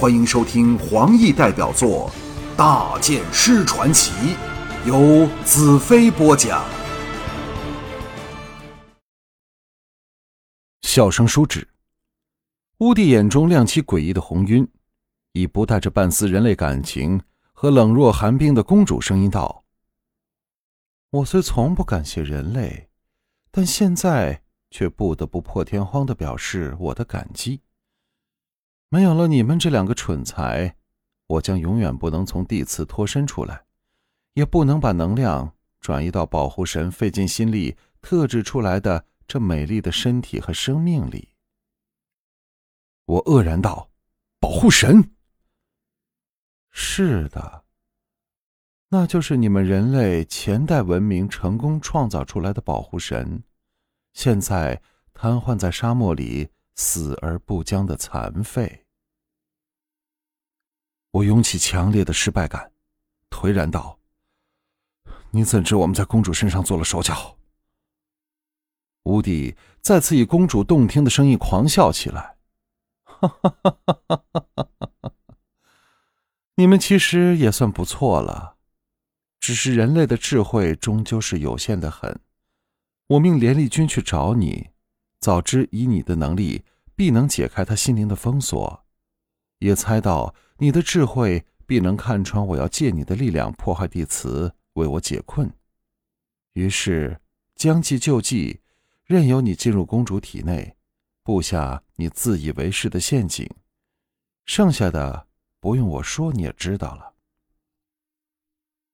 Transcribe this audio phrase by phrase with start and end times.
[0.00, 2.10] 欢迎收听黄奕代表作
[2.56, 4.10] 《大剑师传奇》，
[4.88, 6.64] 由子飞播讲。
[10.80, 11.68] 笑声舒止，
[12.78, 14.66] 乌帝眼中亮起诡异的红晕，
[15.32, 17.20] 以不带着半丝人类感情
[17.52, 19.64] 和冷若寒冰的公主声音道
[21.12, 22.88] ：“我虽从不感谢人类，
[23.50, 24.40] 但现在
[24.70, 27.60] 却不得不破天荒的表示我的感激。”
[28.92, 30.74] 没有了你们这两个蠢材，
[31.28, 33.64] 我将永远不能从地磁脱身出来，
[34.34, 41.28] 也不能把能量转移到保护神费尽心力特制出来的这美丽的身体和生命里。
[43.04, 43.92] 我愕然道
[44.40, 45.12] ：“保护神？
[46.72, 47.62] 是的，
[48.88, 53.44] 那就是你们人类前代文明成功创造出来的保护神，
[54.12, 54.82] 现在
[55.14, 58.86] 瘫痪在沙漠里。”死而不僵的残废，
[61.10, 62.72] 我涌起强烈的失败感，
[63.30, 63.98] 颓然道
[65.32, 67.36] ：“你怎知我们在公主身上做了手脚？”
[69.04, 72.36] 吴迪再次以公主动听的声音狂笑起来
[73.02, 74.44] ：“哈哈哈哈哈
[75.02, 75.12] 哈！
[76.56, 78.56] 你们其实也算不错了，
[79.38, 82.20] 只是人类的智慧终究是有限的很。
[83.06, 84.70] 我命连丽君去找你。”
[85.20, 86.64] 早知以你的能力
[86.96, 88.86] 必能解开他心灵的封锁，
[89.60, 95.50] 也猜到你的智慧必能看穿我要借你的力量破坏地磁，为我解困。
[96.54, 97.20] 于是
[97.54, 98.60] 将计就计，
[99.04, 100.76] 任由你进入公主体内，
[101.22, 103.48] 布下你自以为是的陷阱。
[104.46, 105.28] 剩下的
[105.60, 107.14] 不用我说，你也知道了。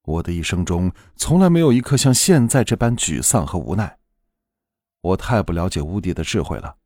[0.03, 3.99] 我的一生中从来没有一刻像现在这般沮丧和无奈。
[5.01, 6.77] 我太不了解乌帝的智慧了，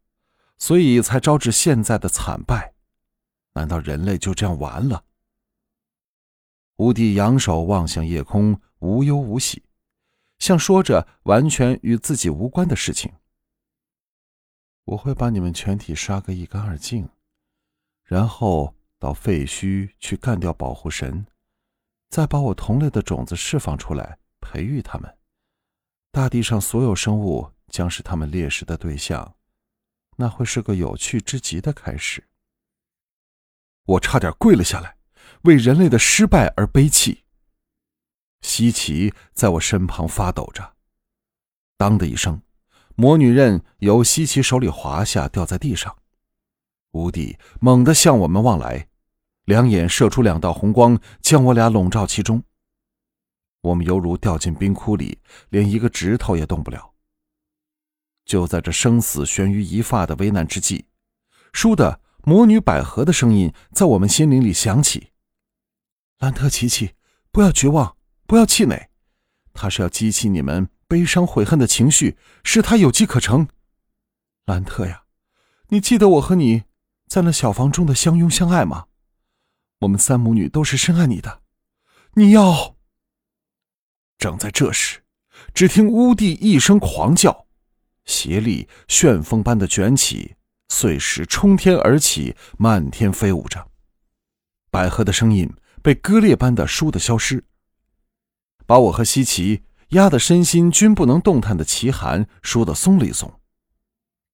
[0.57, 2.75] 所以才招致现在的惨败。
[3.53, 5.05] 难道人类就这样完了？
[6.77, 9.63] 吴帝扬手望向夜空，无忧无喜，
[10.39, 13.13] 像说着完全与自己无关的事情。
[14.85, 17.09] 我会把你们全体杀个一干二净，
[18.05, 21.27] 然后到废墟去干掉保护神，
[22.09, 25.19] 再把我同类的种子释放出来，培育他们。
[26.11, 27.53] 大地上所有生物。
[27.71, 29.37] 将是他们猎食的对象，
[30.17, 32.27] 那会是个有趣之极的开始。
[33.85, 34.97] 我差点跪了下来，
[35.43, 37.25] 为人类的失败而悲泣。
[38.43, 40.75] 西奇在我身旁发抖着，
[41.77, 42.41] 当的一声，
[42.95, 45.97] 魔女刃由西奇手里滑下，掉在地上。
[46.93, 48.89] 吴帝猛地向我们望来，
[49.45, 52.43] 两眼射出两道红光，将我俩笼罩其中。
[53.61, 55.19] 我们犹如掉进冰窟里，
[55.51, 56.93] 连一个指头也动不了。
[58.25, 60.87] 就在这生死悬于一发的危难之际，
[61.53, 65.11] 倏地，魔女百合的声音在我们心灵里响起
[66.21, 66.95] ：“兰特琪琪，
[67.31, 68.89] 不要绝望，不要气馁，
[69.53, 73.49] 他是要激起你们悲伤悔恨的情绪，使他有机可乘。
[74.47, 75.05] 兰特呀，
[75.69, 76.65] 你记得我和你
[77.09, 78.87] 在那小房中的相拥相爱吗？
[79.81, 81.43] 我们三母女都是深爱你的，
[82.15, 82.77] 你要……”
[84.19, 85.03] 正在这时，
[85.55, 87.47] 只听乌帝一声狂叫。
[88.05, 90.35] 邪力旋风般的卷起，
[90.71, 93.69] 碎石冲天而起，漫天飞舞着。
[94.71, 97.45] 百合的声音被割裂般的倏地消失，
[98.65, 103.41] 把我和西奇压得身心均不能动弹的奇寒倏地松了一松。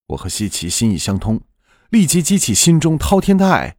[0.09, 1.41] 我和西奇心意相通，
[1.89, 3.79] 立即激起心中滔天的爱，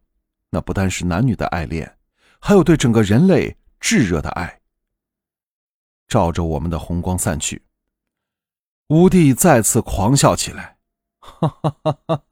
[0.50, 1.98] 那不单是男女的爱恋，
[2.42, 4.60] 还有对整个人类炙热的爱。
[6.08, 7.64] 照着我们的红光散去。
[8.88, 10.77] 吴帝再次狂笑起来，
[11.40, 12.30] 哈哈哈哈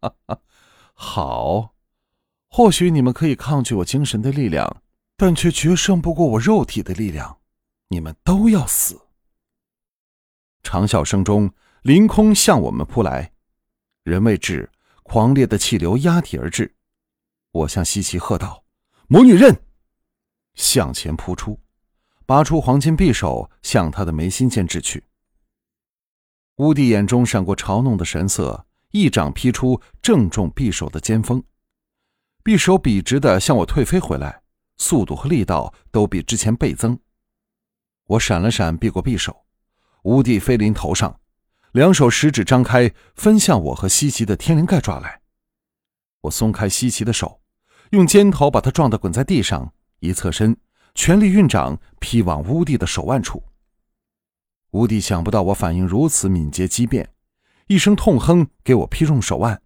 [0.00, 0.40] 哈哈！
[0.92, 1.74] 好，
[2.48, 4.82] 或许你们可以抗拒我精神的力量，
[5.16, 7.38] 但却决胜不过我肉体的力量。
[7.88, 9.00] 你们都要死！
[10.62, 11.52] 长啸声中，
[11.82, 13.32] 凌空向我们扑来，
[14.02, 14.70] 人未至，
[15.02, 16.74] 狂烈的气流压体而至。
[17.52, 18.64] 我向西岐喝道
[19.08, 19.62] ：“魔女刃！”
[20.54, 21.60] 向前扑出，
[22.26, 25.04] 拔出黄金匕首，向他的眉心间掷去。
[26.62, 31.42] 乌帝眼中闪过嘲弄的神色，一掌劈出，正中匕首的尖锋。
[32.44, 34.42] 匕首笔直的向我退飞回来，
[34.78, 36.96] 速度和力道都比之前倍增。
[38.06, 39.44] 我闪了闪，避过匕首。
[40.04, 41.18] 乌帝飞临头上，
[41.72, 45.20] 两手食指张开，分向我和西岐的天灵盖抓来。
[46.20, 47.40] 我松开西岐的手，
[47.90, 50.56] 用肩头把他撞得滚在地上，一侧身，
[50.94, 53.42] 全力运掌劈往乌帝的手腕处。
[54.72, 57.10] 吴帝想不到我反应如此敏捷机变，
[57.66, 59.60] 一声痛哼，给我劈中手腕，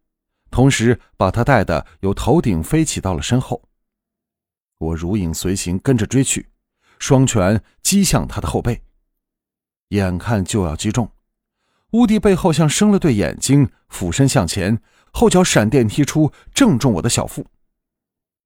[0.50, 3.62] 同时把他带的由头顶飞起到了身后。
[4.78, 6.48] 我如影随形跟着追去，
[6.98, 8.82] 双拳击向他的后背，
[9.90, 11.08] 眼看就要击中，
[11.92, 14.82] 乌迪背后像生了对眼睛，俯身向前，
[15.12, 17.46] 后脚闪电踢出，正中我的小腹。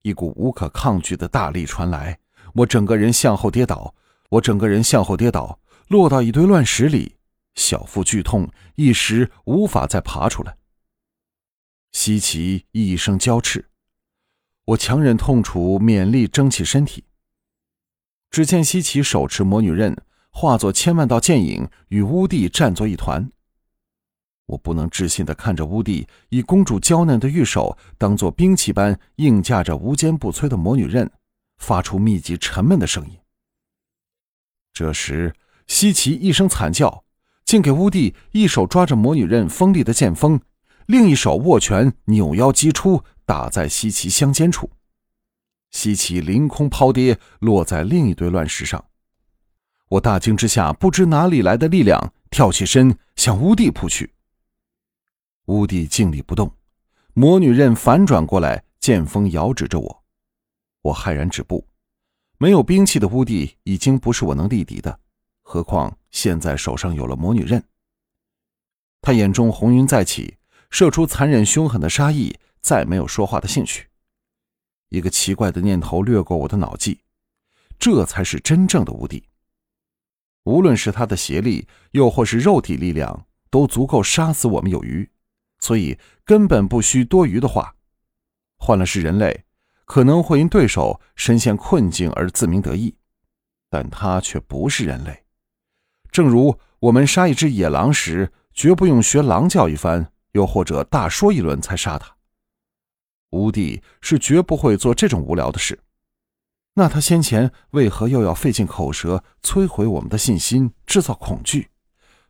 [0.03, 2.19] 一股无可抗拒的大力传来，
[2.53, 3.95] 我整个人向后跌倒，
[4.29, 5.59] 我整个人向后跌倒，
[5.91, 7.17] 落到一堆乱石里，
[7.57, 10.57] 小腹剧痛，一时无法再爬出来。
[11.91, 13.69] 西奇一声娇斥，
[14.67, 17.07] 我强忍痛楚，勉力争起身体。
[18.31, 20.01] 只见西奇手持魔女刃，
[20.31, 23.29] 化作千万道剑影，与乌帝战作一团。
[24.47, 31.11] 我不能置信的看着乌帝以公主娇嫩的玉手当做兵器般硬架着无坚不摧的魔女刃，
[31.59, 33.19] 发出密集沉闷的声音。
[34.73, 35.35] 这时，
[35.71, 37.05] 西奇一声惨叫，
[37.45, 40.41] 竟给乌帝一手抓着魔女刃锋利的剑锋，
[40.87, 44.69] 另一手握拳扭腰击出，打在西奇香肩处。
[45.71, 48.85] 西奇凌空抛跌，落在另一堆乱石上。
[49.91, 54.13] 我大惊之下，不知哪里来的力量，跳起身向乌帝扑去。
[55.47, 56.53] 乌帝静立不动，
[57.15, 60.03] 魔女刃反转过来，剑锋遥指着我。
[60.83, 61.65] 我骇然止步。
[62.39, 64.99] 没有兵器的乌帝已经不是我能力敌的，
[65.53, 67.61] 何况现在手上有了魔女刃。
[69.03, 70.37] 他眼中红云再起，
[70.71, 73.89] 射出残忍凶狠的杀意，再没有说话的兴趣。
[74.91, 77.01] 一个奇怪的念头掠过我的脑际：
[77.81, 79.25] 这才是真正的无敌。
[80.45, 85.11] 无论是他的邪力，又或是肉体力量，都足够杀死我们有余。
[85.59, 87.75] 所以根本不需多余的话。
[88.57, 89.43] 换了是人类，
[89.85, 92.95] 可能会因对手身陷困境而自鸣得意，
[93.69, 95.25] 但他却不是人类。
[96.11, 102.17] 正如我们杀一只野狼时，绝不用学狼叫一番，又或者大说一轮才杀他。
[103.31, 105.79] 吴帝是绝不会做这种无聊的事。
[106.75, 111.69] 那他先前为何又要费尽口舌摧毁我们的信心，制造恐惧？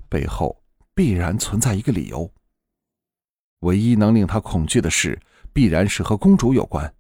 [0.09, 0.63] 背后
[0.95, 2.31] 必然存在一个理由。
[3.61, 5.21] 唯一能令他恐惧的事，
[5.53, 6.93] 必然是和公主有关。